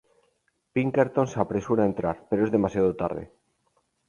[0.73, 3.23] Pinkerton se apresura a entrar, pero es demasiado tarde.